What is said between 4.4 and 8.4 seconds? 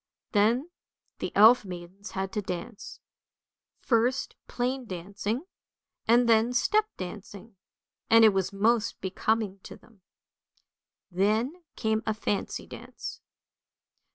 plain dancing, and then step dancing, and it